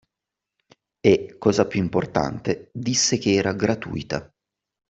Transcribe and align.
E, 0.99 1.35
cosa 1.37 1.67
più 1.67 1.79
importante, 1.79 2.71
disse 2.73 3.19
che 3.19 3.33
era 3.33 3.53
gratuita. 3.53 4.33